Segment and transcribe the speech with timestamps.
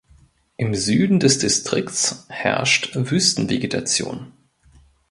[0.57, 4.33] Im Süden des Distrikts herrscht Wüstenvegetation.